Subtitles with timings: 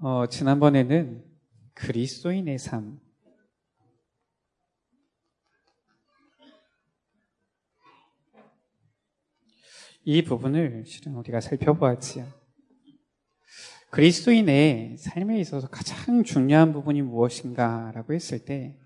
[0.00, 1.24] 어, 지난번에는
[1.74, 3.00] 그리스도인의 삶.
[10.04, 12.26] 이 부분을 실은 우리가 살펴보았지요.
[13.90, 18.78] 그리스도인의 삶에 있어서 가장 중요한 부분이 무엇인가라고 했을 때,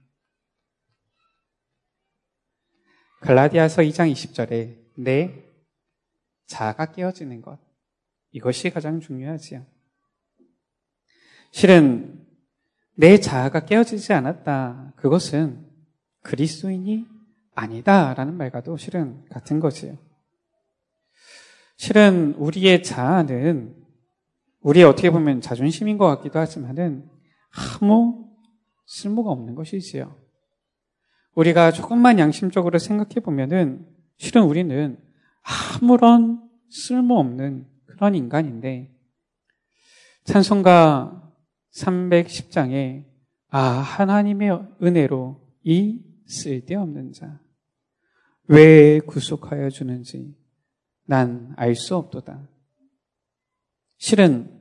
[3.21, 5.45] 갈라디아서 2장 20절에 내
[6.47, 7.61] 자아가 깨어지는 것.
[8.31, 9.67] 이것이 가장 중요하지요.
[11.53, 12.19] 실은
[12.97, 14.95] 내 자아가 깨어지지 않았다.
[14.97, 15.65] 그것은
[16.23, 17.07] 그리스도인이
[17.55, 19.99] 아니다라는 말과도 실은 같은 거지요.
[21.77, 23.77] 실은 우리의 자아는
[24.61, 27.09] 우리의 어떻게 보면 자존심인 것 같기도 하지만은
[27.81, 28.31] 아무
[28.87, 30.17] 쓸모가 없는 것이지요.
[31.35, 34.99] 우리가 조금만 양심적으로 생각해 보면은 실은 우리는
[35.43, 38.91] 아무런 쓸모없는 그런 인간인데
[40.25, 41.22] 찬송가
[41.75, 43.05] 310장에
[43.49, 47.43] 아 하나님의 은혜로 이 쓸데없는 자
[48.49, 50.37] 왜 구속하여 주는지
[51.05, 52.49] 난 알 수 없도다.
[53.99, 54.61] 실은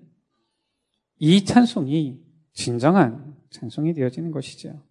[1.18, 4.82] 이 찬송이 진정한 찬송이 되어지는 것이죠.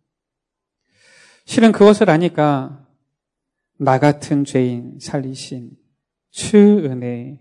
[1.44, 2.86] 실은 그것을 아니까
[3.78, 5.76] 나 같은 죄인 살리신
[6.30, 7.40] 주 은혜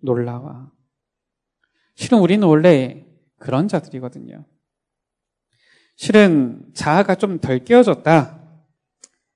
[0.00, 0.72] 놀라와.
[1.94, 3.06] 실은 우리는 원래
[3.40, 4.44] 그런 자들이거든요.
[5.96, 8.38] 실은 자아가 좀 덜 깨어졌다.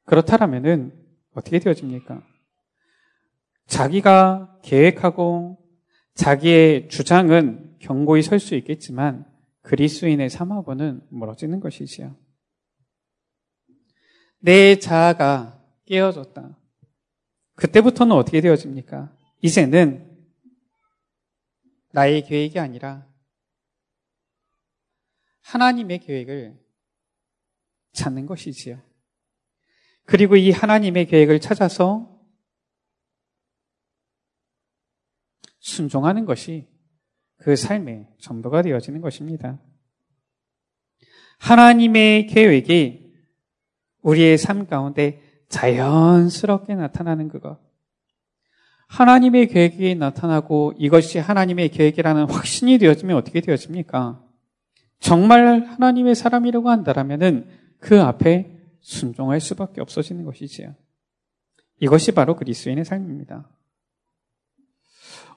[0.05, 0.93] 그렇다라면은
[1.33, 2.23] 어떻게 되어집니까?
[3.67, 5.59] 자기가 계획하고
[6.15, 9.27] 자기의 주장은 견고히 설 수 있겠지만
[9.63, 12.15] 그리스인의 삶하고는 멀어지는 것이지요.
[14.39, 16.59] 내 자아가 깨어졌다.
[17.57, 19.17] 그때부터는 어떻게 되어집니까?
[19.41, 20.11] 이제는
[21.93, 23.07] 나의 계획이 아니라
[25.45, 26.59] 하나님의 계획을
[27.93, 28.81] 찾는 것이지요.
[30.05, 32.11] 그리고 이 하나님의 계획을 찾아서
[35.61, 36.69] 순종하는 것이
[37.39, 39.61] 그 삶의 전부가 되어지는 것입니다.
[41.39, 43.13] 하나님의 계획이
[44.03, 47.59] 우리의 삶 가운데 자연스럽게 나타나는 그것.
[48.89, 54.25] 하나님의 계획이 나타나고 이것이 하나님의 계획이라는 확신이 되어지면 어떻게 되어집니까?
[55.05, 57.47] 정말 하나님의 사람이라고 한다면
[57.79, 60.75] 그 앞에 순종할 수밖에 없어지는 것이지요.
[61.79, 63.51] 이것이 바로 그리스도인의 삶입니다.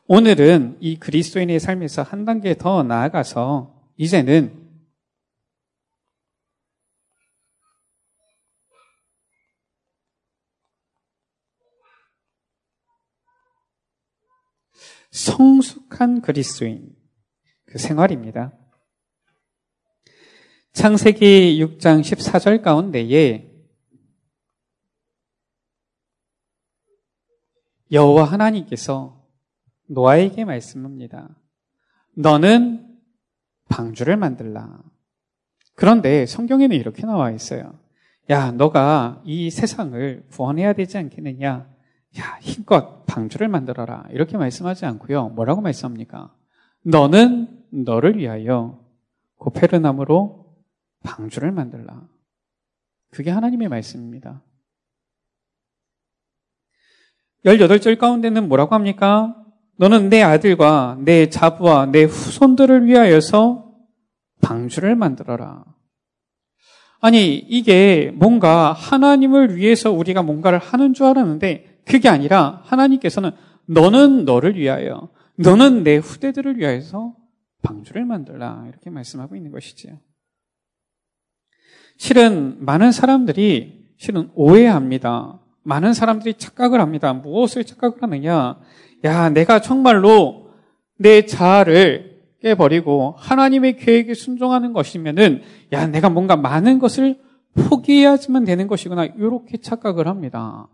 [0.07, 4.67] 오늘은 이 그리스도인의 삶에서 한 단계 더 나아가서 이제는
[15.11, 16.95] 성숙한 그리스도인
[17.66, 18.53] 그 생활입니다.
[20.78, 23.52] 창세기 6장 14절 가운데에
[27.92, 29.26] 여호와 하나님께서
[29.88, 31.36] 노아에게 말씀합니다.
[32.16, 32.96] 너는
[33.70, 34.84] 방주를 만들라.
[35.74, 37.80] 그런데 성경에는 이렇게 나와 있어요.
[38.30, 41.68] 야, 너가 이 세상을 구원해야 되지 않겠느냐?
[42.20, 44.06] 야, 힘껏 방주를 만들어라.
[44.12, 45.30] 이렇게 말씀하지 않고요.
[45.30, 46.36] 뭐라고 말씀합니까?
[46.84, 48.80] 너는 너를 위하여
[49.38, 50.47] 고페르나무로
[51.03, 52.08] 방주를 만들라.
[53.12, 54.44] 그게 하나님의 말씀입니다.
[57.46, 59.35] 18절 가운데는 뭐라고 합니까?
[59.78, 63.72] 너는 내 아들과 내 자부와 내 후손들을 위하여서
[64.41, 65.63] 방주를 만들어라.
[67.00, 73.31] 아니, 이게 뭔가 하나님을 위해서 우리가 뭔가를 하는 줄 알았는데 그게 아니라 하나님께서는
[73.68, 77.16] 너는 너를 위하여, 너는 내 후대들을 위하여서
[77.62, 78.66] 방주를 만들라.
[78.68, 80.00] 이렇게 말씀하고 있는 것이지요.
[81.97, 85.40] 실은 많은 사람들이 실은 오해합니다.
[85.63, 87.13] 많은 사람들이 착각을 합니다.
[87.13, 88.58] 무엇을 착각을 하느냐?
[89.03, 90.52] 야, 내가 정말로
[90.97, 95.41] 내 자아를 깨버리고 하나님의 계획에 순종하는 것이면은
[95.73, 97.20] 야, 내가 뭔가 많은 것을
[97.55, 99.05] 포기해야지만 되는 것이구나.
[99.05, 100.67] 이렇게 착각을 합니다.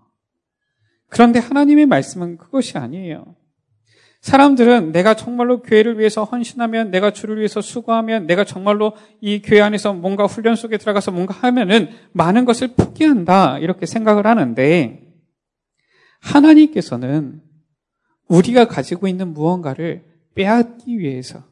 [1.07, 3.35] 그런데 하나님의 말씀은 그것이 아니에요.
[4.23, 9.91] 사람들은 내가 정말로 교회를 위해서 헌신하면, 내가 주를 위해서 수고하면, 내가 정말로 이 교회 안에서
[9.91, 13.59] 뭔가 훈련 속에 들어가서 뭔가 하면은 많은 것을 포기한다.
[13.59, 15.13] 이렇게 생각을 하는데,
[16.21, 17.41] 하나님께서는
[18.29, 20.05] 우리가 가지고 있는 무언가를
[20.35, 21.43] 빼앗기 위해서,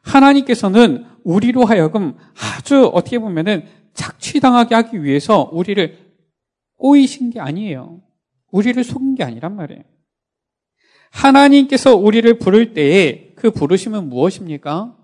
[0.00, 2.16] 하나님께서는 우리로 하여금
[2.56, 5.98] 아주 어떻게 보면은 착취당하게 하기 위해서 우리를
[6.76, 8.00] 꼬이신 게 아니에요.
[8.52, 9.82] 우리를 속인 게 아니란 말이에요.
[11.16, 14.96] 하나님께서 우리를 부를 때에 그 부르심은 무엇입니까?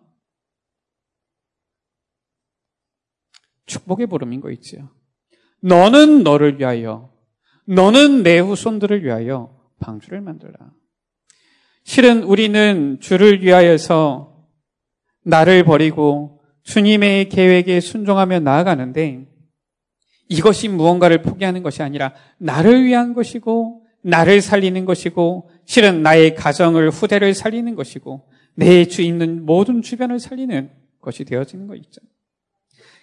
[3.67, 4.91] 축복의 부름인 거 있지요.
[5.61, 7.13] 너는 너를 위하여,
[7.67, 10.53] 너는 내 후손들을 위하여 방주를 만들라.
[11.85, 14.47] 실은 우리는 주를 위하여서
[15.25, 19.29] 나를 버리고 주님의 계획에 순종하며 나아가는데
[20.29, 27.35] 이것이 무언가를 포기하는 것이 아니라 나를 위한 것이고 나를 살리는 것이고 실은 나의 가정을 후대를
[27.35, 30.71] 살리는 것이고 내 주 있는 모든 주변을 살리는
[31.01, 32.01] 것이 되어지는 거 있죠.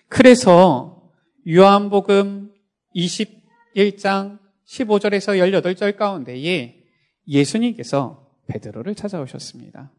[0.08, 1.12] 그래서
[1.48, 2.52] 요한복음
[2.96, 6.84] 21장 15절에서 18절 가운데에
[7.28, 9.92] 예수님께서 베드로를 찾아오셨습니다.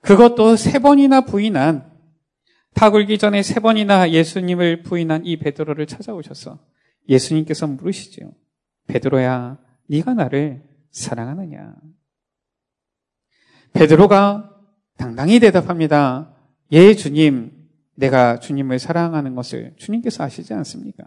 [0.00, 1.90] 그것도 세 번이나 부인한
[2.74, 6.58] 타굴기 전에 세 번이나 예수님을 부인한 이 베드로를 찾아오셔서
[7.08, 8.32] 예수님께서 물으시죠.
[8.86, 9.58] 베드로야,
[9.88, 11.74] 네가 나를 사랑하느냐?
[13.72, 14.50] 베드로가
[14.96, 16.34] 당당히 대답합니다.
[16.72, 17.52] 예, 주님.
[17.96, 21.04] 내가 주님을 사랑하는 것을 주님께서 아시지 않습니까?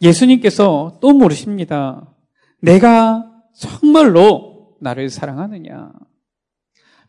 [0.00, 2.14] 예수님께서 또 물으십니다.
[2.60, 5.92] 내가 정말로 나를 사랑하느냐?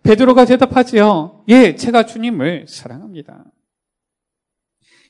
[0.03, 1.45] 베드로가 대답하지요.
[1.49, 3.45] 예, 제가 주님을 사랑합니다.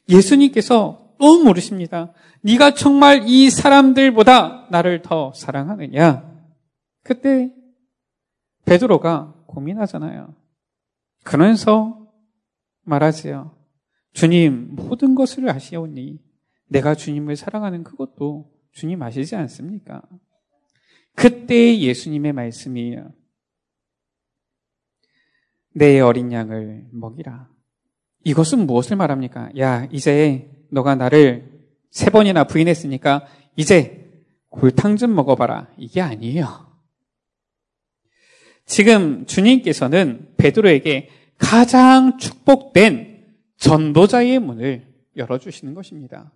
[0.10, 2.14] 예수님께서 또 물으십니다.
[2.42, 6.34] 네가 정말 이 사람들보다 나를 더 사랑하느냐?
[7.04, 7.52] 그때
[8.66, 10.36] 베드로가 고민하잖아요.
[11.24, 12.08] 그러면서
[12.84, 13.56] 말하지요.
[14.14, 16.20] 주님, 모든 것을 아시오니
[16.68, 20.02] 내가 주님을 사랑하는 그것도 주님 아시지 않습니까?
[21.16, 23.14] 그때 예수님의 말씀이에요.
[25.74, 27.50] 내 어린 양을 먹이라.
[28.24, 29.52] 이것은 무엇을 말합니까?
[29.58, 31.50] 야, 이제 너가 나를
[31.90, 33.26] 세 번이나 부인했으니까
[33.56, 34.12] 이제
[34.50, 35.70] 골탕 좀 먹어봐라.
[35.78, 36.76] 이게 아니에요.
[38.66, 43.26] 지금 주님께서는 베드로에게 가장 축복된
[43.58, 46.34] 전도자의 문을 열어주시는 것입니다.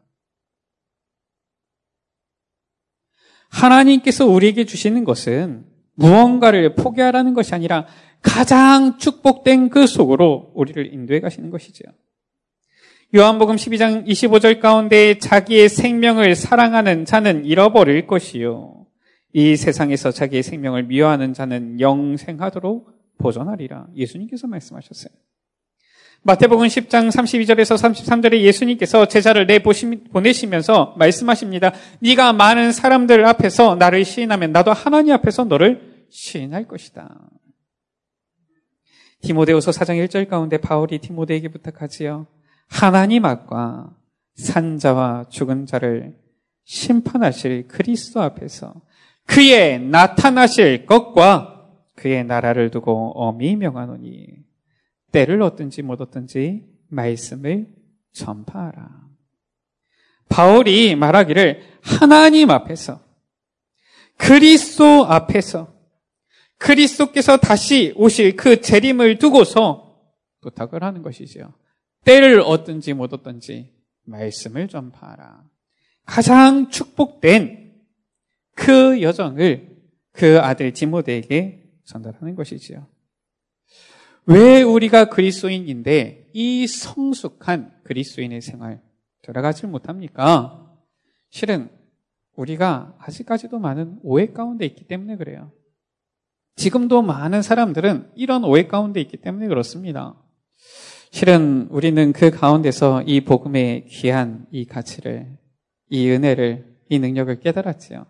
[3.50, 5.66] 하나님께서 우리에게 주시는 것은
[5.96, 7.88] 무언가를 포기하라는 것이 아니라
[8.22, 11.90] 가장 축복된 그 속으로 우리를 인도해 가시는 것이죠.
[11.90, 12.09] 요
[13.18, 18.86] 한복음 12장 25절 가운데 자기의 생명을 사랑하는 자는 잃어버릴 것이요.
[19.34, 23.88] 이 세상에서 자기의 생명을 미워하는 자는 영생하도록 보존하리라.
[23.96, 25.12] 예수님께서 말씀하셨어요.
[26.22, 31.74] 마태복음 10장 32절에서 33절에 예수님께서 제자를 내보내시면서 말씀하십니다.
[32.02, 37.30] 네가 많은 사람들 앞에서 나를 시인하면 나도 하나님 앞에서 너를 시인할 것이다.
[39.22, 42.28] 디모데후서 4장 1절 가운데 바울이 디모데에게 부탁하지요.
[42.70, 43.96] 하나님 앞과
[44.36, 46.18] 산자와 죽은 자를
[46.64, 48.74] 심판하실 그리스도 앞에서
[49.26, 54.28] 그의 나타나실 것과 그의 나라를 두고 어미 명하노니
[55.12, 57.68] 때를 얻든지 못 얻든지 말씀을
[58.14, 59.10] 전파하라.
[60.30, 63.02] 바울이 말하기를 하나님 앞에서
[64.18, 65.74] 그리스도 앞에서
[66.58, 69.98] 그리스도께서 다시 오실 그 재림을 두고서
[70.42, 71.54] 부탁을 하는 것이죠.
[72.06, 73.74] 때를 얻든지 못 얻든지
[74.06, 75.44] 말씀을 전파하라.
[76.06, 77.76] 가장 축복된
[78.56, 79.78] 그 여정을
[80.12, 82.88] 그 아들 디모데에게 전달하는 것이지요.
[84.26, 88.82] 왜 우리가 그리스도인인데 이 성숙한 그리스도인의 생활
[89.22, 90.72] 들어가지 못합니까?
[91.30, 91.70] 실은
[92.36, 95.52] 우리가 아직까지도 많은 오해 가운데 있기 때문에 그래요.
[96.56, 100.16] 지금도 많은 사람들은 이런 오해 가운데 있기 때문에 그렇습니다.
[101.12, 105.28] 실은 우리는 그 가운데서 이 복음의 귀한 이 가치를,
[105.90, 108.06] 이 은혜를, 이 능력을 깨달았지요.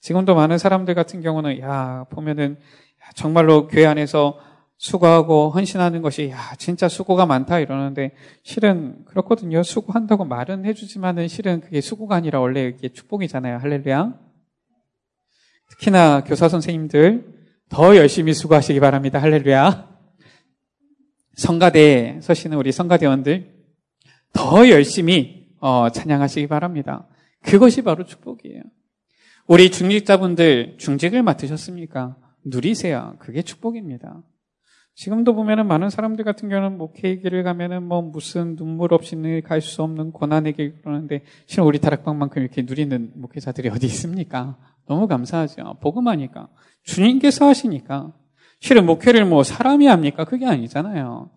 [0.00, 2.56] 지금도 많은 사람들 같은 경우는, 야, 보면은,
[3.14, 4.38] 정말로 교회 안에서
[4.78, 8.12] 수고하고 헌신하는 것이, 야, 진짜 수고가 많다 이러는데,
[8.44, 9.62] 실은 그렇거든요.
[9.62, 13.58] 수고한다고 말은 해주지만은 실은 그게 수고가 아니라 원래 이게 축복이잖아요.
[13.58, 14.14] 할렐루야.
[15.70, 17.24] 특히나 교사 선생님들
[17.68, 19.20] 더 열심히 수고하시기 바랍니다.
[19.20, 19.89] 할렐루야.
[21.34, 23.52] 성가대에 서시는 우리 성가대원들
[24.32, 27.06] 더 열심히 어, 찬양하시기 바랍니다.
[27.42, 28.62] 그것이 바로 축복이에요.
[29.46, 32.16] 우리 중직자분들 중직을 맡으셨습니까?
[32.44, 33.16] 누리세요.
[33.18, 34.22] 그게 축복입니다.
[34.94, 39.82] 지금도 보면은 많은 사람들 같은 경우는 목회의 길을 가면은 뭐 무슨 눈물 없이는 갈 수
[39.82, 44.58] 없는 고난의 길 그러는데 실은 우리 다락방만큼 이렇게 누리는 목회자들이 어디 있습니까?
[44.86, 45.78] 너무 감사하죠.
[45.80, 46.48] 복음하니까
[46.82, 48.12] 주님께서 하시니까
[48.60, 50.24] 실은 목회를 뭐 사람이 합니까?
[50.24, 51.30] 그게 아니잖아요.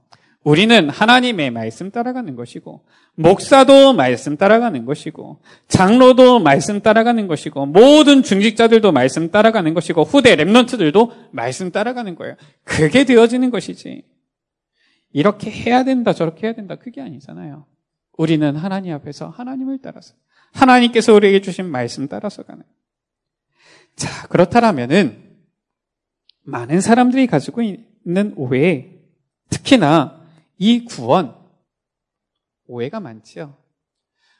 [0.44, 8.92] 우리는 하나님의 말씀 따라가는 것이고, 목사도 말씀 따라가는 것이고, 장로도 말씀 따라가는 것이고, 모든 중직자들도
[8.92, 12.36] 말씀 따라가는 것이고, 후대 랩런트들도 말씀 따라가는 거예요.
[12.65, 14.03] 그게 되어지는 것이지.
[15.13, 16.75] 이렇게 해야 된다, 저렇게 해야 된다.
[16.75, 17.65] 그게 아니잖아요.
[18.18, 20.13] 우리는 하나님 앞에서 하나님을 따라서,
[20.51, 22.63] 하나님께서 우리에게 주신 말씀 따라서 가는.
[23.96, 25.23] 자, 그렇다면은
[26.44, 28.92] 많은 사람들이 가지고 있는 오해,
[29.50, 30.22] 특히나
[30.58, 31.36] 이 구원,
[32.68, 33.56] 오해가 많지요.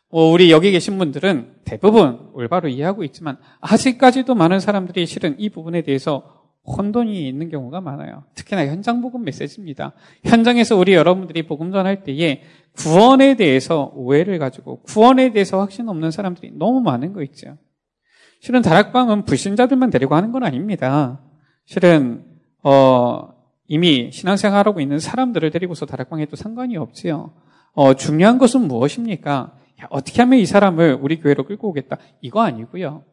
[0.10, 5.82] 뭐 우리 여기 계신 분들은 대부분 올바로 이해하고 있지만 아직까지도 많은 사람들이 실은 이 부분에
[5.82, 8.24] 대해서 혼돈이 있는 경우가 많아요.
[8.36, 9.94] 특히나 현장 복음 메시지입니다.
[10.24, 12.44] 현장에서 우리 여러분들이 복음 전할 때에
[12.78, 17.58] 구원에 대해서 오해를 가지고 구원에 대해서 확신 없는 사람들이 너무 많은 거 있죠.
[18.40, 21.22] 실은 다락방은 불신자들만 데리고 하는 건 아닙니다.
[21.66, 22.26] 실은
[22.64, 23.34] 어,
[23.68, 27.34] 이미 신앙생활하고 있는 사람들을 데리고서 다락방 에도 상관이 없지요.
[27.74, 29.58] 어, 중요한 것은 무엇입니까?
[29.82, 31.98] 야, 어떻게 하면 이 사람을 우리 교회로 끌고 오겠다?
[32.22, 33.04] 이거 아니고요.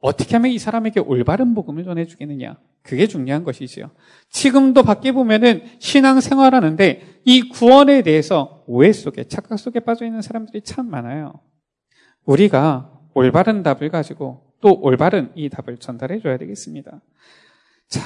[0.00, 2.56] 어떻게 하면 이 사람에게 올바른 복음을 전해주겠느냐?
[2.82, 3.90] 그게 중요한 것이지요.
[4.30, 10.62] 지금도 밖에 보면은 신앙생활 하는데 이 구원에 대해서 오해 속에, 착각 속에 빠져 있는 사람들이
[10.62, 11.34] 참 많아요.
[12.24, 17.00] 우리가 올바른 답을 가지고 또 올바른 이 답을 전달해 줘야 되겠습니다.
[17.88, 18.00] 자,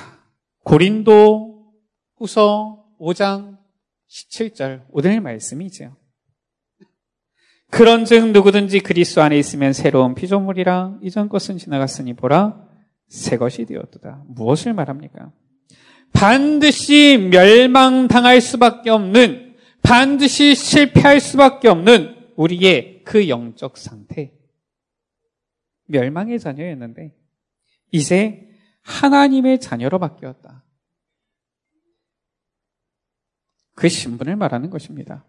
[0.64, 1.72] 고린도
[2.16, 3.58] 후서 5장
[4.08, 5.96] 17절 오늘 말씀이죠.
[7.70, 12.68] 그런즉 누구든지 그리스도 안에 있으면 새로운 피조물이라 이전 것은 지나갔으니 보라
[13.08, 14.24] 새 것이 되었도다.
[14.28, 15.32] 무엇을 말합니까?
[16.12, 24.32] 반드시 멸망당할 수밖에 없는 반드시 실패할 수밖에 없는 우리의 그 영적 상태.
[25.86, 27.14] 멸망의 자녀였는데
[27.90, 28.51] 이제
[28.82, 30.62] 하나님의 자녀로 바뀌었다.
[33.74, 35.24] 그 신분을 말하는 것입니다.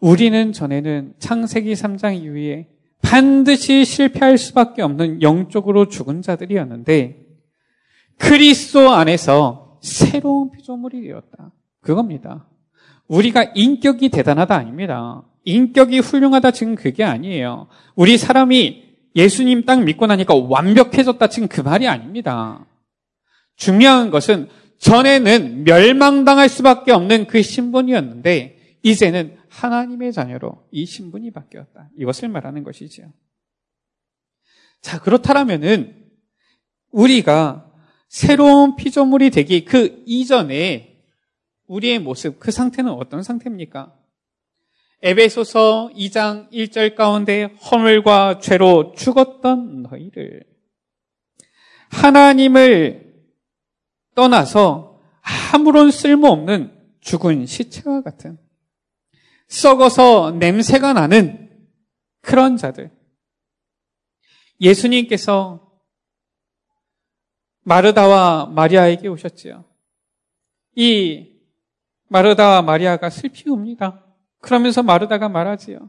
[0.00, 2.68] 우리는 전에는 창세기 3장 이후에
[3.00, 7.24] 반드시 실패할 수밖에 없는 영적으로 죽은 자들이었는데
[8.18, 11.52] 그리스도 안에서 새로운 피조물이 되었다.
[11.80, 12.48] 그겁니다.
[13.06, 15.22] 우리가 인격이 대단하다 아닙니다.
[15.44, 17.68] 인격이 훌륭하다 지금 그게 아니에요.
[17.94, 18.83] 우리 사람이
[19.14, 22.66] 예수님 딱 믿고 나니까 완벽해졌다 지금 그 말이 아닙니다.
[23.56, 31.90] 중요한 것은 전에는 멸망당할 수밖에 없는 그 신분이었는데 이제는 하나님의 자녀로 이 신분이 바뀌었다.
[31.96, 33.12] 이것을 말하는 것이지요.
[34.80, 36.04] 자, 그렇다면은
[36.90, 37.72] 우리가
[38.08, 41.02] 새로운 피조물이 되기 그 이전에
[41.66, 43.96] 우리의 모습, 그 상태는 어떤 상태입니까?
[45.06, 50.44] 에베소서 2장 1절 가운데 허물과 죄로 죽었던 너희를
[51.90, 53.14] 하나님을
[54.14, 54.98] 떠나서
[55.52, 58.38] 아무런 쓸모없는 죽은 시체와 같은
[59.48, 61.50] 썩어서 냄새가 나는
[62.22, 62.90] 그런 자들.
[64.58, 65.70] 예수님께서
[67.60, 69.66] 마르다와 마리아에게 오셨지요.
[70.76, 71.42] 이
[72.08, 74.00] 마르다와 마리아가 슬피 웁니다.
[74.44, 75.88] 그러면서 마르다가 말하지요.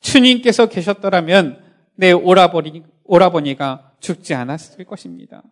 [0.00, 1.62] 주님께서 계셨더라면
[1.94, 5.44] 내 오라버니, 오라버니가 죽지 않았을 것입니다.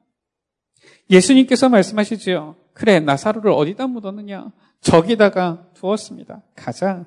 [1.08, 2.56] 예수님께서 말씀하시지요.
[2.74, 4.50] 그래, 나사로를 어디다 묻었느냐?
[4.80, 6.42] 저기다가 두었습니다.
[6.56, 7.04] 가자.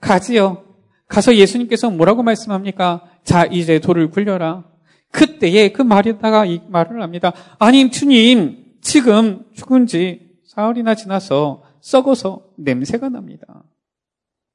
[0.00, 0.64] 가지요.
[1.06, 3.10] 가서 예수님께서 뭐라고 말씀합니까?
[3.24, 4.64] 자, 이제 돌을 굴려라.
[5.12, 7.32] 그때에 그 말에다가 이 말을 합니다.
[7.58, 13.64] 아니, 주님, 지금 죽은 지 사흘이나 지나서 썩어서 냄새가 납니다.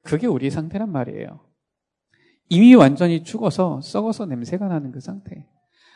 [0.04, 1.40] 그게 우리 상태란 말이에요.
[2.50, 5.48] 이미 완전히 죽어서 썩어서 냄새가 나는 그 상태.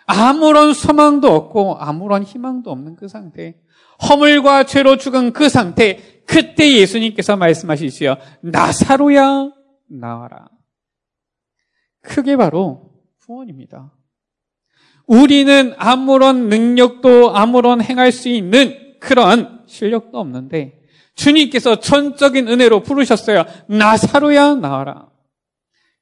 [0.06, 3.60] 아무런 소망도 없고 아무런 희망도 없는 그 상태.
[4.08, 6.22] 허물과 죄로 죽은 그 상태.
[6.26, 8.16] 그때 예수님께서 말씀하시지요.
[8.40, 9.52] 나사로야
[9.88, 10.48] 나와라.
[12.00, 13.92] 그게 바로 구원입니다.
[15.06, 20.77] 우리는 아무런 능력도 아무런 행할 수 있는 그런 실력도 없는데
[21.18, 23.44] 주님께서 전적인 은혜로 부르셨어요.
[23.68, 25.08] 나사로야 나와라.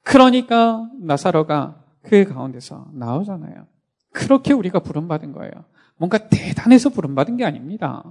[0.03, 3.67] 그러니까 나사로가 그 가운데서 나오잖아요.
[4.13, 5.51] 그렇게 우리가 부름받은 거예요.
[5.97, 8.03] 뭔가 대단해서 부름받은 게 아닙니다.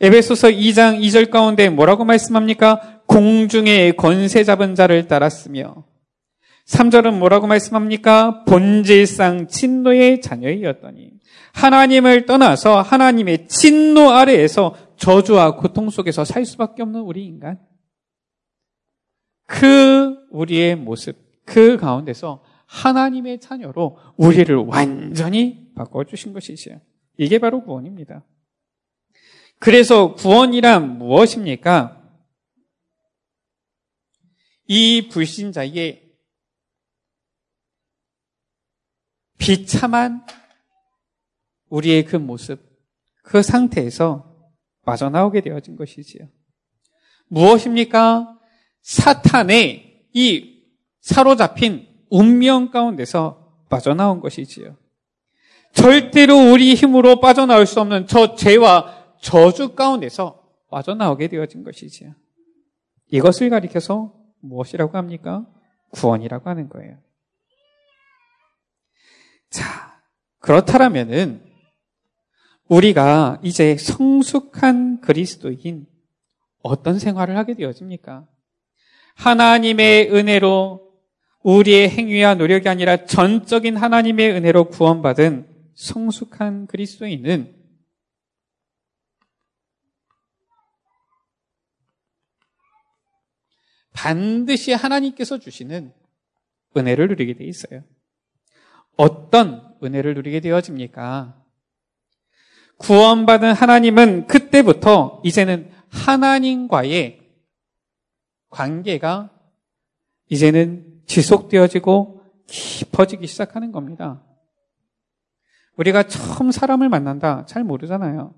[0.00, 3.00] 에베소서 2장 2절 가운데 뭐라고 말씀합니까?
[3.06, 5.84] 공중에 권세 잡은 자를 따랐으며
[6.66, 8.44] 3절은 뭐라고 말씀합니까?
[8.44, 11.13] 본질상 진노의 자녀이었더니
[11.54, 17.64] 하나님을 떠나서 하나님의 진노 아래에서 저주와 고통 속에서 살 수밖에 없는 우리 인간.
[19.46, 26.80] 그 우리의 모습, 그 가운데서 하나님의 자녀로 우리를 완전히 바꿔주신 것이지요.
[27.18, 28.24] 이게 바로 구원입니다.
[29.60, 32.02] 그래서 구원이란 무엇입니까?
[34.66, 36.02] 이 불신자의
[39.38, 40.24] 비참한
[41.68, 42.60] 우리의 그 모습,
[43.22, 44.32] 그 상태에서
[44.84, 46.28] 빠져나오게 되어진 것이지요.
[47.28, 48.38] 무엇입니까?
[48.82, 50.62] 사탄의 이
[51.00, 54.76] 사로잡힌 운명 가운데서 빠져나온 것이지요.
[55.72, 60.40] 절대로 우리 힘으로 빠져나올 수 없는 저 죄와 저주 가운데서
[60.70, 62.14] 빠져나오게 되어진 것이지요.
[63.10, 65.46] 이것을 가리켜서 무엇이라고 합니까?
[65.90, 66.98] 구원이라고 하는 거예요.
[69.50, 70.00] 자,
[70.40, 71.53] 그렇다면은
[72.68, 75.86] 우리가 이제 성숙한 그리스도인
[76.62, 78.26] 어떤 생활을 하게 되어집니까?
[79.16, 80.84] 하나님의 은혜로
[81.42, 87.54] 우리의 행위와 노력이 아니라 전적인 하나님의 은혜로 구원받은 성숙한 그리스도인은
[93.92, 95.92] 반드시 하나님께서 주시는
[96.76, 97.84] 은혜를 누리게 돼 있어요.
[98.96, 101.43] 어떤 은혜를 누리게 되어집니까?
[102.78, 107.20] 구원받은 하나님은 그때부터 이제는 하나님과의
[108.50, 109.30] 관계가
[110.28, 114.22] 이제는 지속되어지고 깊어지기 시작하는 겁니다.
[115.76, 118.34] 우리가 처음 사람을 만난다 잘 모르잖아요.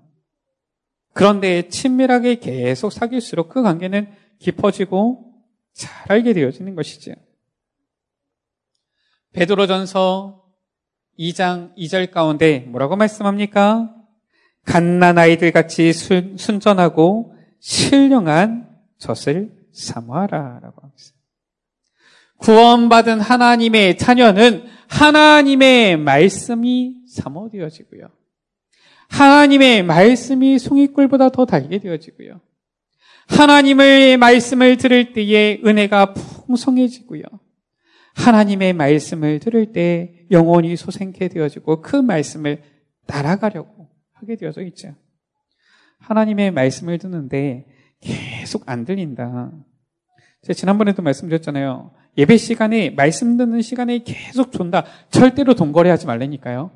[1.13, 5.33] 그런데 친밀하게 계속 사귈수록 그 관계는 깊어지고
[5.73, 7.15] 잘 알게 되어지는 것이지요.
[9.33, 10.43] 베드로전서
[11.19, 13.96] 2장 2절 가운데 뭐라고 말씀합니까?
[14.67, 18.67] 갓난 아이들 같이 순, 순전하고 신령한
[18.99, 21.03] 젖을 사모하라라고 합니다.
[22.37, 28.09] 구원받은 하나님의 자녀는 하나님의 말씀이 사모되어지고요.
[29.07, 32.41] 하나님의 말씀이 송이꿀보다 더 달게 되어지고요.
[33.27, 37.23] 하나님의 말씀을 들을 때에 은혜가 풍성해지고요.
[38.15, 42.63] 하나님의 말씀을 들을 때 영혼이 소생케 되어지고 그 말씀을
[43.05, 43.76] 따라가려고
[44.19, 44.95] 하게 되어져 있죠.
[45.99, 47.65] 하나님의 말씀을 듣는데
[47.99, 49.51] 계속 안 들린다.
[50.41, 51.93] 제가 지난번에도 말씀드렸잖아요.
[52.17, 54.85] 예배 시간에 말씀 듣는 시간에 계속 존다.
[55.09, 56.71] 절대로 동거래하지 말라니까요.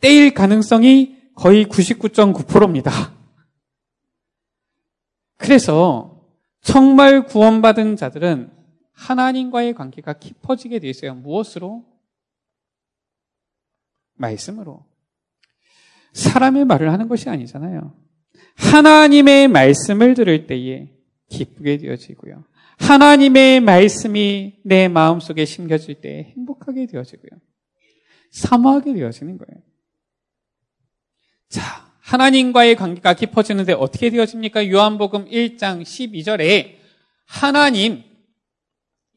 [0.00, 2.90] 떼일 가능성이 거의 99.9%입니다.
[5.36, 6.26] 그래서
[6.60, 8.52] 정말 구원받은 자들은
[8.92, 11.14] 하나님과의 관계가 깊어지게 되어 있어요.
[11.14, 11.84] 무엇으로?
[14.14, 14.84] 말씀으로.
[16.12, 17.94] 사람의 말을 하는 것이 아니잖아요.
[18.56, 20.90] 하나님의 말씀을 들을 때에
[21.28, 22.44] 기쁘게 되어지고요.
[22.78, 27.30] 하나님의 말씀이 내 마음속에 심겨질 때 행복하게 되어지고요.
[28.30, 29.62] 사모하게 되어지는 거예요.
[31.48, 34.68] 자, 하나님과의 관계가 깊어지는데 어떻게 되어집니까?
[34.68, 36.76] 요한복음 1장 12절에
[37.26, 38.02] 하나님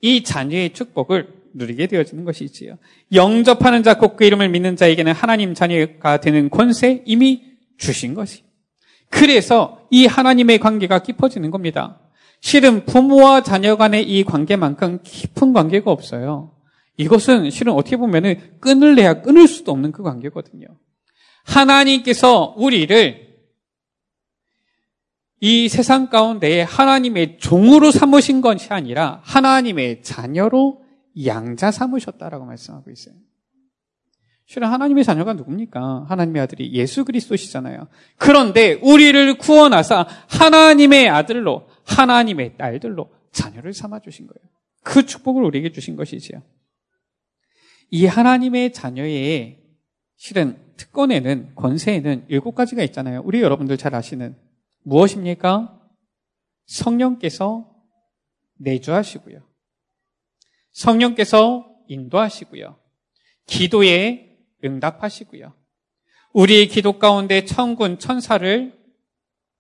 [0.02, 2.78] 이 자녀의 축복을 누리게 되어지는 것이지요.
[3.14, 7.44] 영접하는 자, 곧 그 이름을 믿는 자에게는 하나님 자녀가 되는 권세 이미
[7.78, 8.44] 주신 것이.
[9.10, 12.00] 그래서 이 하나님의 관계가 깊어지는 겁니다.
[12.42, 16.52] 실은 부모와 자녀 간의 이 관계만큼 깊은 관계가 없어요.
[16.98, 20.68] 이것은 실은 어떻게 보면은 끊을 내야 끊을 수도 없는 그 관계거든요.
[21.46, 23.34] 하나님께서 우리를
[25.40, 30.83] 이 세상 가운데 하나님의 종으로 삼으신 것이 아니라 하나님의 자녀로
[31.26, 33.16] 양자 삼으셨다라고 말씀하고 있어요.
[34.46, 36.06] 실은 하나님의 자녀가 누굽니까?
[36.10, 37.88] 하나님의 아들이 예수 그리스도시잖아요.
[38.18, 44.50] 그런데 우리를 구원하사 하나님의 아들로 하나님의 딸들로 자녀를 삼아 주신 거예요.
[44.84, 46.42] 그 축복을 우리에게 주신 것이지요.
[47.90, 49.64] 이 하나님의 자녀의
[50.18, 53.22] 실은 특권에는 권세에는 일곱 가지가 있잖아요.
[53.24, 54.36] 우리 여러분들 잘 아시는
[54.84, 55.80] 무엇입니까?
[56.66, 57.70] 성령께서
[58.58, 59.53] 내주하시고요.
[60.74, 62.78] 성령께서 인도하시고요.
[63.46, 65.54] 기도에 응답하시고요.
[66.34, 68.74] 우리의 기도 가운데 천군 천사를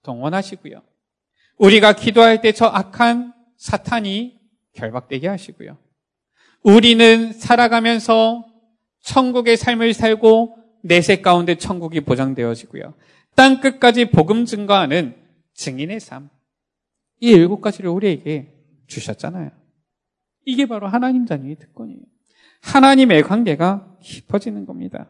[0.04, 0.82] 동원하시고요.
[1.58, 4.39] 우리가 기도할 때 저 악한 사탄이
[4.73, 5.78] 결박되게 하시고요.
[6.63, 8.45] 우리는 살아가면서
[9.02, 12.93] 천국의 삶을 살고 내세 가운데 천국이 보장되어지고요.
[13.36, 15.15] 땅 끝까지 복음 증거하는
[15.54, 16.30] 증인의 삶.
[17.19, 18.52] 이 일곱 가지를 우리에게
[18.88, 19.52] 주셨잖아요.
[20.46, 22.02] 이게 바로 하나님 자녀의 특권이에요.
[22.62, 25.10] 하나님의 관계가 깊어지는 겁니다.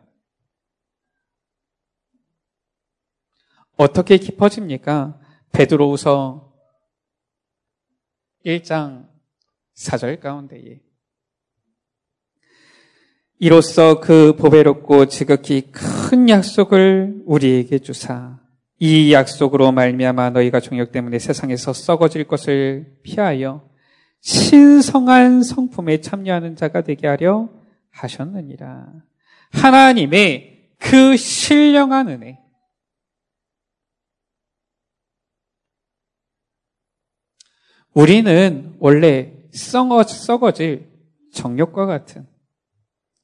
[3.75, 5.19] 어떻게 깊어집니까?
[5.51, 6.53] 베드로우서
[8.45, 9.07] 1장
[9.75, 10.81] 4절 가운데에
[13.39, 18.39] 이로써 그 보배롭고 지극히 큰 약속을 우리에게 주사
[18.79, 23.69] 이 약속으로 말미암아 너희가 종역 때문에 세상에서 썩어질 것을 피하여
[24.23, 27.49] 신성한 성품에 참여하는 자가 되게 하려
[27.89, 28.87] 하셨느니라.
[29.51, 32.39] 하나님의 그 신령한 은혜,
[37.93, 40.89] 우리는 원래 썩어, 썩어질
[41.33, 42.25] 정욕과 같은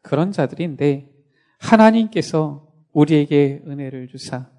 [0.02, 1.10] 그런 자들인데
[1.60, 4.52] 하나님께서 우리에게 은혜를 주사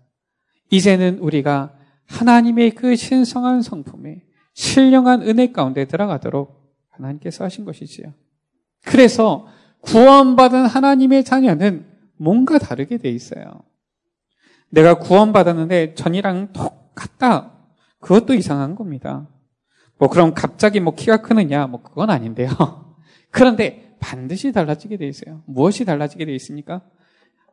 [0.71, 6.61] 이제는 우리가 하나님의 그 신성한 성품에 신령한 은혜 가운데 들어가도록
[6.91, 8.13] 하나님께서 하신 것이지요.
[8.85, 9.47] 그래서
[9.81, 11.87] 구원받은 하나님의 자녀는
[12.17, 13.63] 뭔가 다르게 돼 있어요.
[14.69, 17.53] 내가 구원받았는데 전이랑 똑같다.
[18.01, 19.29] 그것도 이상한 겁니다.
[19.99, 21.67] 뭐 그럼 갑자기 뭐 키가 크느냐?
[21.67, 22.49] 뭐 그건 아닌데요.
[23.31, 25.43] 그런데 반드시 달라지게 돼 있어요.
[25.47, 26.83] 무엇이 달라지게 돼 있습니까?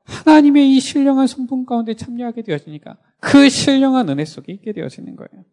[0.05, 5.43] 하나님의 이 신령한 성품 가운데 참여하게 되어지니까 그 신령한 은혜 속에 있게 되어지는 거예요.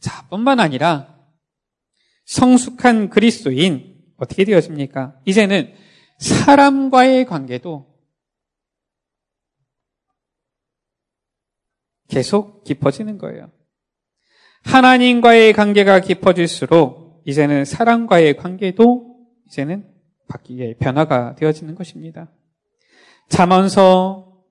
[0.00, 1.18] 자, 뿐만 아니라
[2.24, 5.20] 성숙한 그리스도인 어떻게 되어집니까?
[5.24, 5.74] 이제는
[6.18, 7.88] 사람과의 관계도
[12.08, 13.50] 계속 깊어지는 거예요.
[14.64, 19.94] 하나님과의 관계가 깊어질수록 이제는 사람과의 관계도 이제는
[20.28, 22.30] 바뀌게 변화가 되어지는 것입니다.
[23.28, 24.44] 잠언서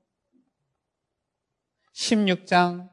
[1.94, 2.90] 16장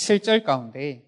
[0.00, 1.04] 7절 가운데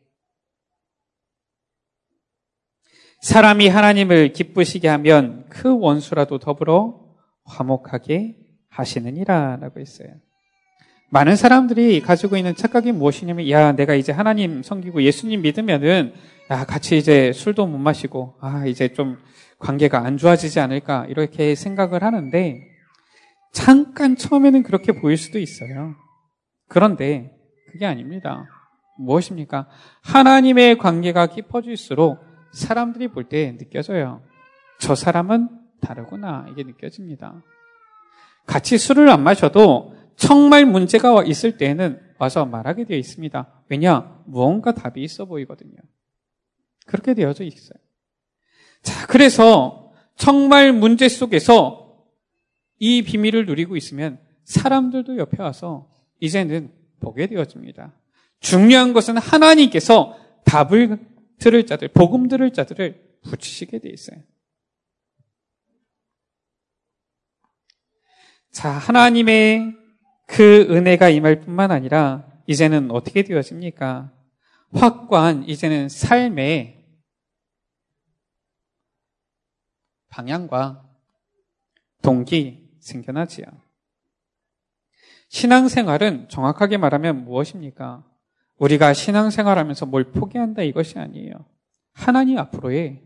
[3.23, 7.01] 사람이 하나님을 기쁘시게 하면 그 원수라도 더불어
[7.45, 8.37] 화목하게
[8.69, 10.09] 하시느니라 라고 했어요.
[11.11, 16.15] 많은 사람들이 가지고 있는 착각이 무엇이냐면, 야, 내가 이제 하나님 섬기고 예수님 믿으면은,
[16.51, 19.19] 야, 같이 이제 술도 못 마시고, 아, 이제 좀
[19.59, 22.67] 관계가 안 좋아지지 않을까, 이렇게 생각을 하는데,
[23.53, 25.95] 잠깐 처음에는 그렇게 보일 수도 있어요.
[26.67, 27.31] 그런데,
[27.71, 28.49] 그게 아닙니다.
[28.99, 29.69] 무엇입니까?
[30.03, 32.19] 하나님의 관계가 깊어질수록
[32.53, 34.23] 사람들이 볼 때 느껴져요.
[34.79, 35.49] 저 사람은
[35.81, 36.47] 다르구나.
[36.51, 37.43] 이게 느껴집니다.
[38.47, 43.65] 같이 술을 안 마셔도 정말 문제가 있을 때에는 와서 말하게 되어 있습니다.
[43.69, 44.23] 왜냐?
[44.27, 45.77] 무언가 답이 있어 보이거든요.
[46.87, 47.79] 그렇게 되어져 있어요.
[48.83, 52.05] 자, 그래서 정말 문제 속에서
[52.79, 55.89] 이 비밀을 누리고 있으면 사람들도 옆에 와서
[56.21, 57.93] 이제는 보게 되어집니다.
[58.43, 60.99] 중요한 것은 하나님께서 답을
[61.39, 64.19] 들을 자들, 복음 들을 자들을 붙이시게 되어 있어요.
[68.51, 69.75] 자, 하나님의
[70.27, 74.13] 그 은혜가 임할 뿐만 아니라 이제는 어떻게 되어집니까?
[74.75, 76.83] 확고한 이제는 삶의
[80.09, 80.85] 방향과
[82.03, 83.47] 동기 생겨나지요.
[85.29, 88.12] 신앙생활은 정확하게 말하면 무엇입니까?
[88.63, 91.33] 우리가 신앙생활하면서 뭘 포기한다 이것이 아니에요.
[91.95, 93.03] 하나님 앞으로의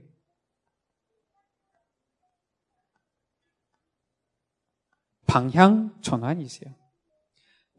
[5.26, 6.74] 방향 전환이세요.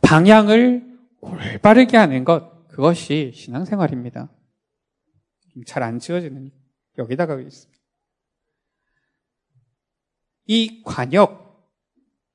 [0.02, 4.32] 방향을 올바르게 하는 것, 그것이 신앙생활입니다.
[5.68, 6.52] 잘 안 지워지는
[6.98, 7.84] 여기다가 있습니다.
[10.48, 11.72] 이 관역,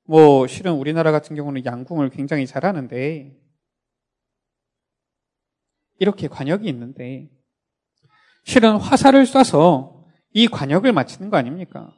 [0.05, 3.42] 뭐 실은 우리나라 같은 경우는 양궁을 굉장히 잘하는데
[6.03, 7.31] 이렇게 관역이 있는데
[8.43, 11.95] 실은 화살을 쏴서 이 관역을 맞추는 거 아닙니까?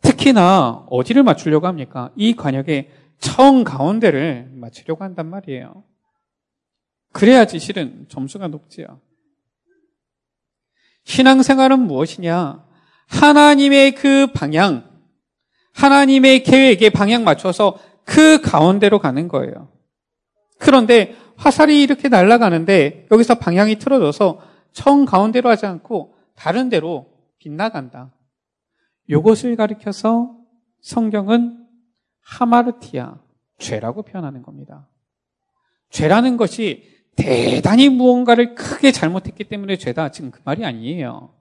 [0.00, 2.12] 특히나 어디를 맞추려고 합니까?
[2.14, 5.82] 이 관역의 청 가운데를 맞추려고 한단 말이에요.
[7.10, 9.00] 그래야지 실은 점수가 높지요.
[11.02, 12.64] 신앙생활은 무엇이냐?
[13.08, 14.88] 하나님의 그 방향,
[15.72, 19.72] 하나님의 계획에 방향 맞춰서 그 가운데로 가는 거예요.
[20.60, 24.40] 그런데 화살이 이렇게 날아가는데 여기서 방향이 틀어져서
[24.72, 28.12] 청 가운데로 하지 않고 다른 데로 빗나간다.
[29.08, 30.36] 이것을 가리켜서
[30.80, 31.66] 성경은
[32.20, 33.16] 하마르티아,
[33.58, 34.88] 죄라고 표현하는 겁니다.
[35.90, 40.10] 죄라는 것이 대단히 무언가를 크게 잘못했기 때문에 죄다.
[40.10, 41.34] 지금 그 말이 아니에요.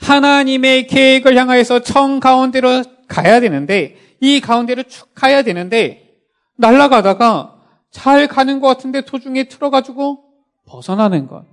[0.00, 6.12] 하나님의 계획을 향하여서 청 가운데로 가야 되는데, 이 가운데로 쭉 가야 되는데,
[6.56, 7.61] 날아가다가
[7.92, 10.24] 잘 가는 것 같은데 도중에 틀어가지고
[10.64, 11.44] 벗어나는 것.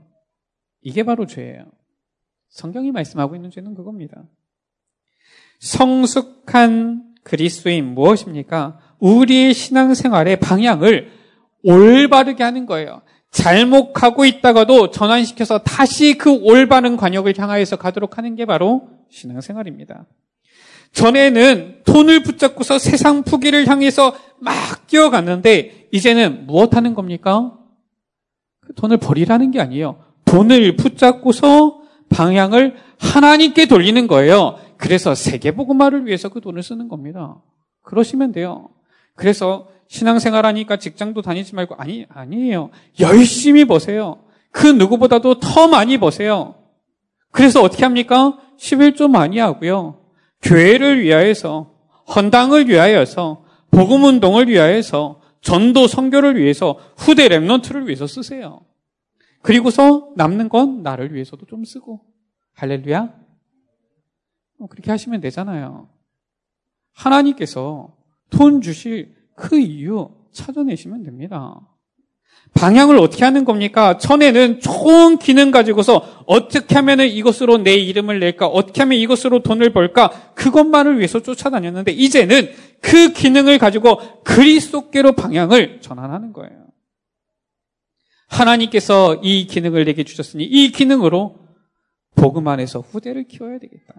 [0.82, 1.66] 이게 바로 죄예요.
[2.50, 4.24] 성경이 말씀하고 있는 죄는 그겁니다.
[5.60, 8.80] 성숙한 그리스도인 무엇입니까?
[9.00, 11.12] 우리의 신앙생활의 방향을
[11.64, 13.02] 올바르게 하는 거예요.
[13.30, 20.06] 잘못 가고 있다가도 전환시켜서 다시 그 올바른 관역을 향하여서 가도록 하는 게 바로 신앙생활입니다.
[20.94, 27.54] 전에는 돈을 붙잡고서 세상 푸기를 향해서 막 뛰어갔는데 이제는 무엇 하는 겁니까?
[28.62, 30.04] 그 돈을 버리라는 게 아니에요.
[30.26, 34.60] 돈을 붙잡고서 방향을 하나님께 돌리는 거예요.
[34.78, 37.42] 그래서 세계보고마를 위해서 그 돈을 쓰는 겁니다.
[37.84, 38.70] 그러시면 돼요.
[39.16, 42.70] 그래서 신앙생활 하니까 직장도 다니지 말고 아니 아니에요.
[43.00, 44.20] 열심히 보세요.
[44.52, 46.56] 그 누구보다도 더 많이 보세요.
[47.32, 48.38] 그래서 어떻게 합니까?
[48.58, 50.00] 11조 많이 하고요.
[50.42, 51.76] 교회를 위하여서
[52.16, 58.62] 헌당을 위하여서 복음 운동을 위하여서 전도 선교를 위해서 후대 랩런트를 위해서 쓰세요.
[59.42, 62.02] 그리고서 남는 건 나를 위해서도 좀 쓰고
[62.56, 63.14] 할렐루야.
[64.60, 65.90] 어, 그렇게 하시면 되잖아요.
[66.94, 67.96] 하나님께서
[68.30, 71.69] 돈 주실 그 이유 찾아내시면 됩니다.
[72.54, 73.98] 방향을 어떻게 하는 겁니까?
[73.98, 78.48] 전에는 좋은 기능 가지고서 어떻게 하면 이것으로 내 이름을 낼까?
[78.48, 80.34] 어떻게 하면 이것으로 돈을 벌까?
[80.36, 86.66] 그것만을 위해서 쫓아다녔는데 이제는 그 기능을 가지고 그리스도께로 방향을 전환하는 거예요.
[88.28, 91.40] 하나님께서 이 기능을 내게 주셨으니 이 기능으로
[92.16, 93.94] 복음 안에서 후대를 키워야 되겠다.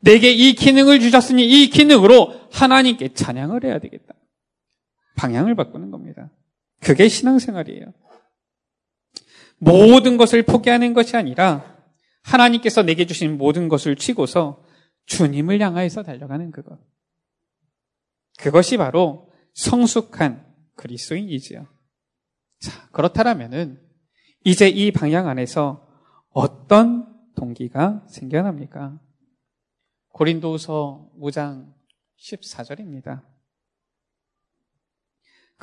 [0.00, 4.14] 내게 이 기능을 주셨으니 이 기능으로 하나님께 찬양을 해야 되겠다.
[5.16, 6.30] 방향을 바꾸는 겁니다.
[6.84, 7.92] 그게 신앙생활이에요.
[9.58, 11.74] 모든 것을 포기하는 것이 아니라
[12.22, 14.64] 하나님께서 내게 주신 모든 것을 치고서
[15.06, 16.78] 주님을 향하여서 달려가는 그것.
[18.38, 20.44] 그것이 바로 성숙한
[20.76, 21.66] 그리스도인이지요.
[22.60, 23.80] 자, 그렇다면은
[24.44, 25.86] 이제 이 방향 안에서
[26.30, 29.00] 어떤 동기가 생겨납니까?
[30.08, 31.72] 고린도서 5장
[32.18, 33.33] 14절입니다.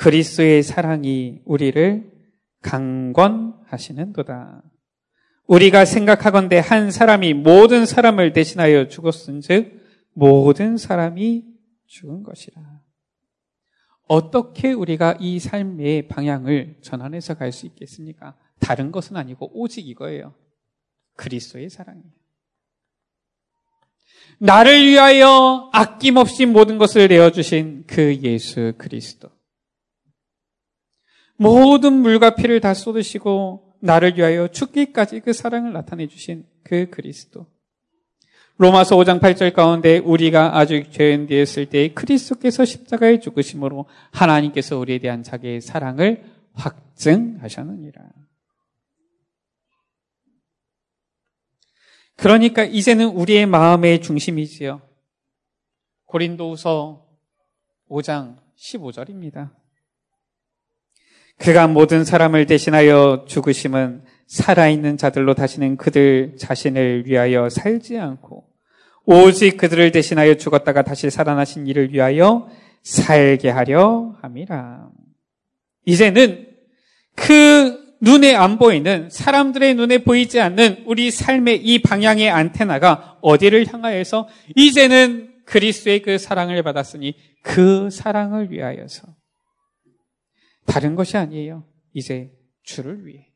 [0.02, 2.12] 그리스의 사랑이 우리를
[2.64, 4.64] 강권하시는도다.
[5.46, 9.80] 우리가 생각하건대 한 사람이 모든 사람을 대신하여 죽었은즉
[10.14, 11.46] 모든 사람이
[11.86, 12.82] 죽은 것이라.
[14.08, 18.36] 어떻게 우리가 이 삶의 방향을 전환해서 갈 수 있겠습니까?
[18.60, 20.34] 다른 것은 아니고 오직 이거예요.
[21.16, 22.10] 그리스도의 사랑이에요.
[24.40, 29.30] 나를 위하여 아낌없이 모든 것을 내어 주신 그 예수 그리스도.
[31.42, 37.48] 모든 물과 피를 다 쏟으시고 나를 위하여 죽기까지 그 사랑을 나타내 주신 그 그리스도.
[38.58, 45.24] 로마서 5장 8절 가운데 우리가 아주 죄인 되었을 때 그리스도께서 십자가에 죽으심으로 하나님께서 우리에 대한
[45.24, 46.24] 자기의 사랑을
[46.54, 48.04] 확증하셨느니라.
[52.18, 54.80] 그러니까 이제는 우리의 마음의 중심이지요.
[56.06, 57.04] 고린도후서
[57.90, 59.61] 5장 15절입니다.
[61.42, 68.46] 그가 모든 사람을 대신하여 죽으심은 살아있는 자들로 다시는 그들 자신을 위하여 살지 않고
[69.06, 72.48] 오직 그들을 대신하여 죽었다가 다시 살아나신 이를 위하여
[72.84, 74.90] 살게 하려 함이라.
[75.86, 76.48] 이제는
[77.16, 84.28] 그 눈에 안 보이는 사람들의 눈에 보이지 않는 우리 삶의 이 방향의 안테나가 어디를 향하여서
[84.56, 89.21] 이제는 그리스도의 그 사랑을 받았으니 그 사랑을 위하여서
[90.66, 91.66] 다른 것이 아니에요.
[91.94, 92.32] 이제
[92.64, 93.32] 주를 위해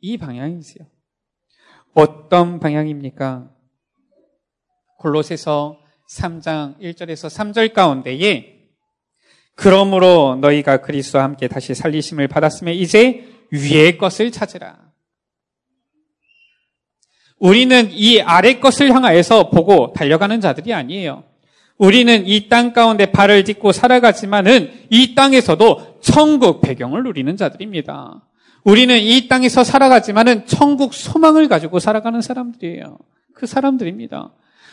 [0.00, 0.86] 이 방향이지요.
[1.94, 3.54] 어떤 방향입니까?
[4.98, 8.60] 골로새서 3장 1절에서 3절 가운데에
[9.54, 14.90] 그러므로 너희가 그리스도와 함께 다시 살리심을 받았으면 이제 위의 것을 찾으라.
[17.38, 21.29] 우리는 이 아래 것을 향하여서 보고 달려가는 자들이 아니에요.
[21.80, 28.20] 우리는 이 땅 가운데 발을 딛고 살아가지만은 이 땅에서도 천국 배경을 누리는 자들입니다.
[28.64, 32.98] 우리는 이 땅에서 살아가지만은 천국 소망을 가지고 살아가는 사람들이에요.
[33.32, 34.30] 그 사람들입니다.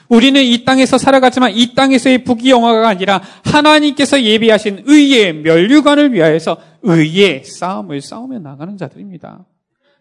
[0.09, 7.45] 우리는 이 땅에서 살아가지만 이 땅에서의 부귀 영화가 아니라 하나님께서 예비하신 의의 멸류관을 위하여서 의의
[7.45, 9.45] 싸움을 싸우며 나가는 자들입니다.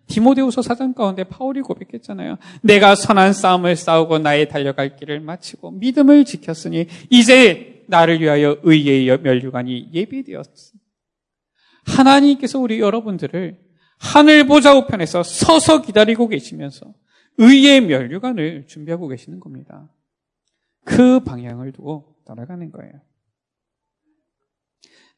[0.06, 2.36] 디모데후서 사장 가운데 파울이 고백했잖아요.
[2.62, 9.90] 내가 선한 싸움을 싸우고 나의 달려갈 길을 마치고 믿음을 지켰으니 이제 나를 위하여 의의 멸류관이
[9.92, 10.78] 예비되었어.
[11.84, 13.58] 하나님께서 우리 여러분들을
[13.98, 16.92] 하늘 보좌 우편에서 서서 기다리고 계시면서
[17.38, 19.92] 의의 멸류관을 준비하고 계시는 겁니다.
[20.84, 22.92] 그 방향을 두고 따라가는 거예요.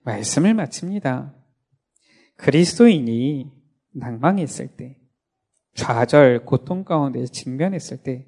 [0.02, 1.34] 말씀을 마칩니다.
[2.36, 3.57] 그리스도인이
[3.98, 4.98] 낭망했을 때,
[5.74, 8.26] 좌절, 고통 가운데 직면했을 때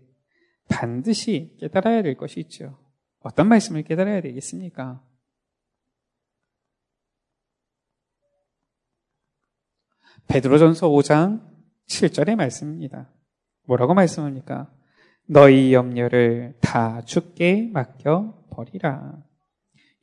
[0.69, 2.79] 반드시 깨달아야 될 것이 있죠.
[3.21, 5.05] 어떤 말씀을 깨달아야 되겠습니까?
[10.29, 11.45] 베드로전서 5장
[11.89, 13.13] 7절의 말씀입니다.
[13.67, 14.73] 뭐라고 말씀합니까?
[15.27, 19.23] 너희 염려를 다 죽게 맡겨 버리라.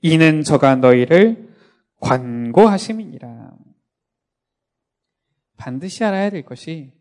[0.01, 1.53] 이는 저가 너희를
[1.99, 3.46] 관고하심이니라.
[5.57, 6.93] 반드시 알아야 될 것이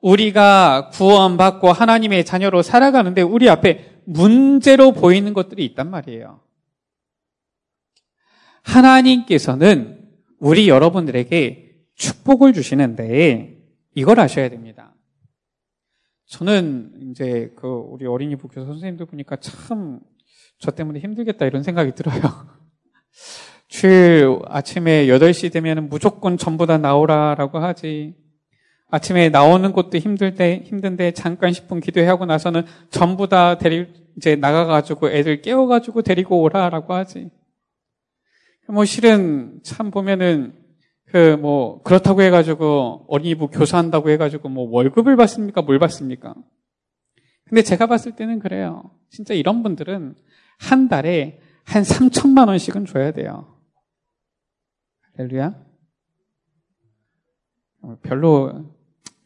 [0.00, 6.42] 우리가 구원받고 하나님의 자녀로 살아가는데 우리 앞에 문제로 보이는 것들이 있단 말이에요.
[8.62, 13.56] 하나님께서는 우리 여러분들에게 축복을 주시는데
[13.94, 14.94] 이걸 아셔야 됩니다.
[16.26, 20.00] 저는 이제 그 우리 어린이 부교 선생님들 보니까 참
[20.58, 22.20] 저 때문에 힘들겠다 이런 생각이 들어요.
[23.74, 28.14] 주일 아침에 8시 되면 무조건 전부 다 나오라라고 하지.
[28.88, 35.10] 아침에 나오는 것도 힘들 때, 힘든데 잠깐 10분 기도하고 나서는 전부 다 데리, 이제 나가가지고
[35.10, 37.30] 애들 깨워가지고 데리고 오라라고 하지.
[38.68, 40.54] 뭐 실은 참 보면은
[41.06, 45.62] 그 뭐 그렇다고 해가지고 어린이부 교사한다고 해가지고 뭐 월급을 받습니까?
[45.62, 46.36] 뭘 받습니까?
[47.48, 48.92] 근데 제가 봤을 때는 그래요.
[49.10, 50.14] 진짜 이런 분들은
[50.60, 53.53] 한 달에 한 3천만 원씩은 줘야 돼요.
[55.16, 55.54] 할렐루야.
[57.82, 58.64] 어, 별로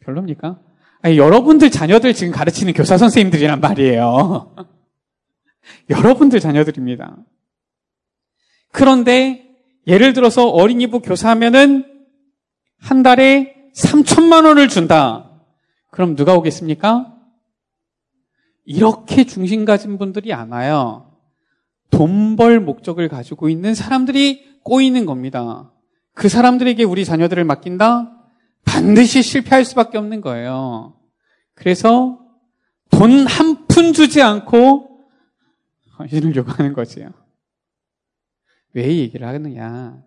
[0.01, 0.59] 별로입니까?
[1.01, 4.55] 아니, 여러분들 자녀들 지금 가르치는 교사 선생님들이란 말이에요.
[5.89, 7.17] 여러분들 자녀들입니다.
[8.71, 9.47] 그런데
[9.87, 11.85] 예를 들어서 어린이부 교사하면은
[12.77, 15.41] 한 달에 3천만 원을 준다.
[15.89, 17.15] 그럼 누가 오겠습니까?
[18.65, 21.17] 이렇게 중심 가진 분들이 안 와요.
[21.89, 25.73] 돈 벌 목적을 가지고 있는 사람들이 꼬이는 겁니다.
[26.19, 28.11] 그 사람들에게 우리 자녀들을 맡긴다?
[28.65, 30.99] 반드시 실패할 수밖에 없는 거예요.
[31.53, 32.19] 그래서
[32.91, 35.05] 돈 한 푼 주지 않고
[35.97, 37.11] 헌신을 요구하는 거지요.
[38.73, 40.03] 왜 이 얘기를 하느냐?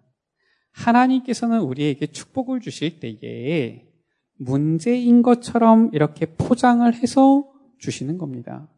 [0.73, 3.87] 하나님께서는 우리에게 축복을 주실 때에
[4.37, 8.69] 문제인 것처럼 이렇게 포장을 해서 주시는 겁니다.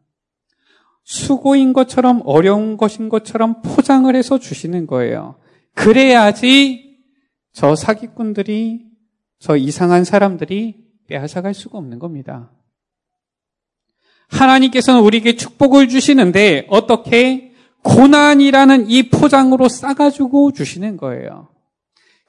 [1.03, 5.35] 수고인 것처럼 어려운 것인 것처럼 포장을 해서 주시는 거예요.
[5.73, 6.84] 그래야지
[7.55, 8.81] 저 사기꾼들이
[9.39, 10.75] 저 이상한 사람들이
[11.07, 12.51] 빼앗아갈 수가 없는 겁니다.
[14.27, 21.47] 하나님께서는 우리에게 축복을 주시는데 어떻게 고난이라는 이 포장으로 싸가지고 주시는 거예요.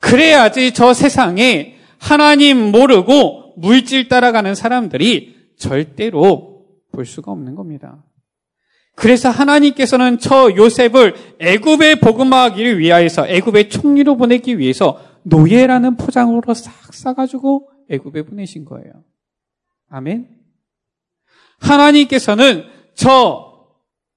[0.00, 8.04] 그래야지 저 세상에 하나님 모르고 물질 따라가는 사람들이 절대로 볼 수가 없는 겁니다.
[8.94, 17.70] 그래서 하나님께서는 저 요셉을 애굽에 복음하기를 위하여서 애굽의 총리로 보내기 위해서 노예라는 포장으로 싹 싸가지고
[17.90, 19.04] 애굽에 보내신 거예요.
[19.88, 20.28] 아멘.
[21.60, 23.46] 하나님께서는 저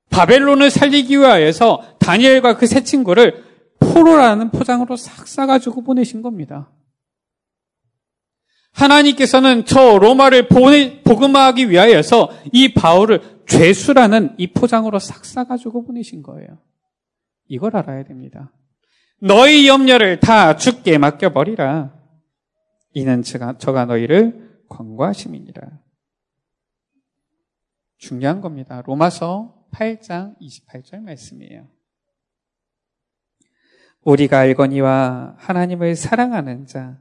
[0.09, 3.43] 바벨론을 살리기 위하여서 다니엘과 그 세 친구를
[3.79, 6.71] 포로라는 포장으로 싹 싸가지고 보내신 겁니다.
[8.73, 16.59] 하나님께서는 저 로마를 보내, 복음화하기 위하여서 이 바울을 죄수라는 이 포장으로 싹 싸가지고 보내신 거예요.
[17.47, 18.51] 이걸 알아야 됩니다.
[19.21, 21.93] 너희 염려를 다 죽게 맡겨버리라.
[22.93, 25.61] 이는 저가, 저가 너희를 권고하심이니라.
[27.97, 28.81] 중요한 겁니다.
[28.85, 31.67] 로마서 8장 28절 말씀이에요.
[34.03, 36.97] 우리가 알거니와 하나님을 사랑하는 자,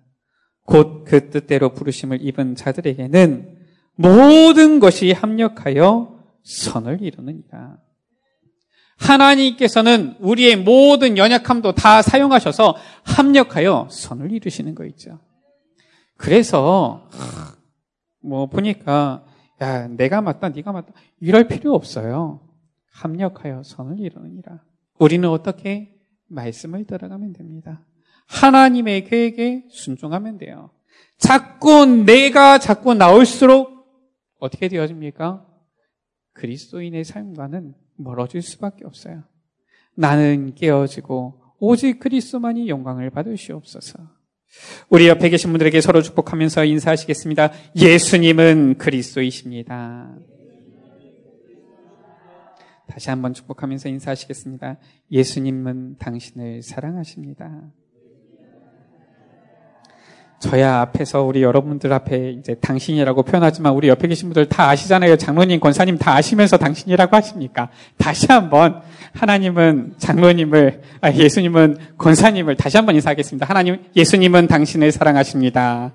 [0.65, 3.57] 곧 그 뜻대로 부르심을 입은 자들에게는
[3.95, 7.79] 모든 것이 합력하여 선을 이루느니라.
[8.99, 15.19] 하나님께서는 우리의 모든 연약함도 다 사용하셔서 합력하여 선을 이루시는 거 있죠.
[16.17, 17.09] 그래서
[18.21, 19.25] 뭐 보니까
[19.63, 22.41] 야 내가 맞다 네가 맞다 이럴 필요 없어요.
[22.93, 24.63] 합력하여 선을 이루느니라.
[24.99, 25.95] 우리는 어떻게
[26.27, 27.85] 말씀을 따라가면 됩니다.
[28.27, 30.71] 하나님의 계획에 순종하면 돼요.
[31.19, 33.71] 자꾸 내가 자꾸 나올수록
[34.39, 35.45] 어떻게 되어집니까?
[36.35, 39.25] 그리스도인의 삶과는 멀어질 수밖에 없어요.
[39.95, 43.99] 나는 깨어지고 오직 그리스도만이 영광을 받으시옵소서.
[44.89, 47.53] 우리 옆에 계신 분들에게 서로 축복하면서 인사하시겠습니다.
[47.77, 50.17] 예수님은 그리스도이십니다.
[52.87, 54.79] 다시 한번 축복하면서 인사하시겠습니다.
[55.13, 57.71] 예수님은 당신을 사랑하십니다.
[60.41, 65.17] 저야 앞에서 우리 여러분들 앞에 이제 당신이라고 표현하지만 우리 옆에 계신 분들 다 아시잖아요.
[65.17, 67.71] 장로님, 권사님 다 아시면서 당신이라고 하십니까?
[67.97, 68.81] 다시 한번
[69.15, 73.47] 하나님은 장로님을, 아, 예수님은 권사님을 다시 한번 인사하겠습니다.
[73.47, 75.93] 하나님, 예수님은 당신을 사랑하십니다.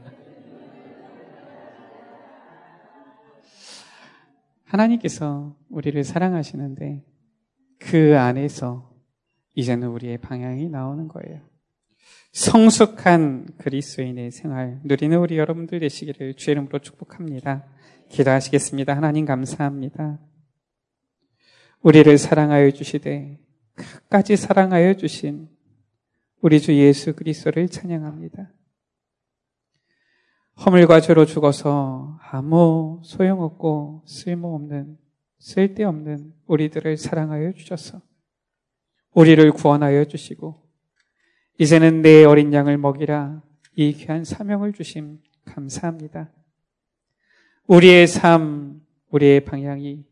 [4.66, 7.04] 하나님께서 우리를 사랑하시는데
[7.80, 8.92] 그 안에서
[9.56, 11.53] 이제는 우리의 방향이 나오는 거예요.
[12.34, 17.66] 성숙한 그리스도인의 생활 누리는 우리 여러분들 되시기를 주의 이름으로 축복합니다.
[18.10, 18.96] 기도하시겠습니다.
[18.96, 20.20] 하나님 감사합니다.
[21.82, 23.40] 우리를 사랑하여 주시되
[23.76, 25.50] 끝까지 사랑하여 주신
[26.42, 28.52] 우리 주 예수 그리스도를 찬양합니다.
[30.66, 34.98] 허물과 죄로 죽어서 아무 소용없고 쓸모없는
[35.40, 38.02] 쓸데없는 우리들을 사랑하여 주셔서
[39.14, 40.63] 우리를 구원하여 주시고
[41.58, 43.42] 이제는 내 어린 양을 먹이라
[43.76, 46.30] 이 귀한 사명을 주심 감사합니다.
[47.68, 48.82] 우리의 삶,
[49.12, 50.04] 우리의 방향이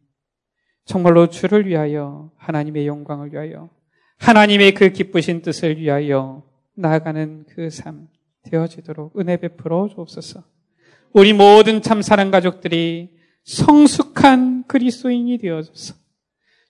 [0.85, 3.69] 정말로 주를 위하여 하나님의 영광을 위하여
[4.17, 6.43] 하나님의 그 기쁘신 뜻을 위하여
[6.75, 8.07] 나아가는 그 삶
[8.43, 10.43] 되어지도록 은혜 베풀어 주옵소서.
[11.13, 13.09] 우리 모든 참 사랑 가족들이
[13.43, 15.95] 성숙한 그리스도인이 되어져서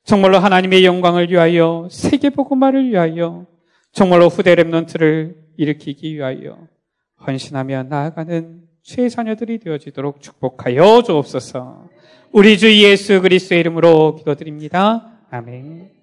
[0.04, 3.46] 정말로 하나님의 영광을 위하여 세계 복음화를 위하여
[3.92, 6.68] 정말로 후대 랩런트를 일으키기 위하여
[7.28, 11.90] 헌신하며 나아가는 최 자녀들이 되어지도록 축복하여 주옵소서.
[12.32, 15.20] 우리 주 예수 그리스도의 이름으로 기도드립니다.
[15.30, 16.01] 아멘.